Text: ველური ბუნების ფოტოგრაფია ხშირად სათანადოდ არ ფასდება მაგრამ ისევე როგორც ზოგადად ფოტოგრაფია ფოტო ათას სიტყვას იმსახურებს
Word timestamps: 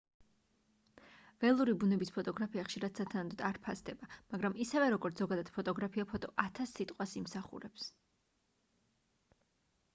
ველური 1.43 1.75
ბუნების 1.83 2.11
ფოტოგრაფია 2.15 2.63
ხშირად 2.69 3.01
სათანადოდ 3.01 3.43
არ 3.49 3.59
ფასდება 3.67 4.09
მაგრამ 4.15 4.57
ისევე 4.65 4.87
როგორც 4.95 5.21
ზოგადად 5.25 5.51
ფოტოგრაფია 5.59 6.09
ფოტო 6.15 6.33
ათას 6.47 6.75
სიტყვას 6.79 7.17
იმსახურებს 7.23 7.91